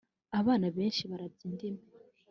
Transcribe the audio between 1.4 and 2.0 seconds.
indimi.